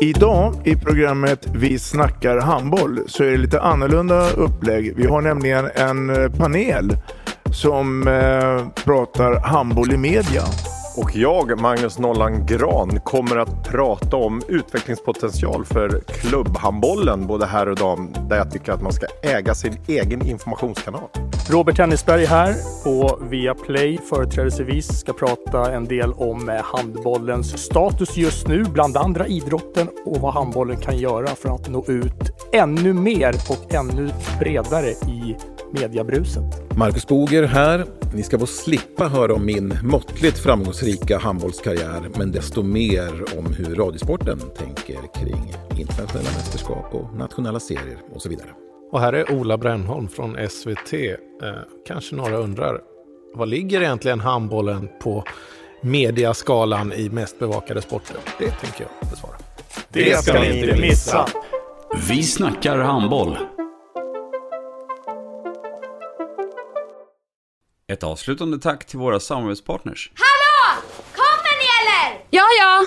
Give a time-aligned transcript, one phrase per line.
[0.00, 4.96] Idag i programmet Vi snackar handboll så är det lite annorlunda upplägg.
[4.96, 6.96] Vi har nämligen en eh, panel
[7.52, 10.42] som eh, pratar handboll i media.
[10.96, 17.76] Och jag, Magnus Nollan Gran, kommer att prata om utvecklingspotential för klubbhandbollen, både här och
[17.76, 21.08] dam, där jag tycker att man ska äga sin egen informationskanal.
[21.50, 22.54] Robert Tennisberg här
[22.84, 29.26] på Viaplay företrädesvis ska prata en del om eh, handbollens status just nu, bland andra
[29.26, 34.10] idrotten och vad handbollen kan göra för att nå ut ännu mer och ännu
[34.40, 35.36] bredare i
[35.72, 36.76] mediabruset.
[36.76, 37.86] Marcus Boger här.
[38.14, 43.74] Ni ska få slippa höra om min måttligt framgångsrika handbollskarriär, men desto mer om hur
[43.74, 48.48] Radiosporten tänker kring internationella mästerskap och nationella serier och så vidare.
[48.92, 50.94] Och här är Ola Brännholm från SVT.
[51.42, 52.80] Eh, kanske några undrar,
[53.34, 55.24] vad ligger egentligen handbollen på
[55.82, 58.16] mediaskalan i mest bevakade sporter?
[58.38, 59.34] Det tänker jag besvara.
[59.88, 61.28] Det ska ni inte missa!
[62.08, 63.38] Vi snackar handboll.
[67.92, 70.12] Ett avslutande tack till våra samarbetspartners.
[70.14, 70.82] Hallå!
[71.14, 72.24] Kommer ni eller?
[72.30, 72.86] Ja, ja.